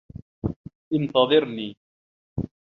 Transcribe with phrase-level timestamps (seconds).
[0.97, 1.69] انتظرني.